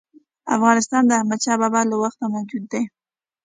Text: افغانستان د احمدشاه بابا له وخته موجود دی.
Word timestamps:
افغانستان 0.55 1.03
د 1.05 1.11
احمدشاه 1.19 1.59
بابا 1.61 1.81
له 1.89 1.95
وخته 2.03 2.25
موجود 2.35 2.63
دی. 2.71 2.83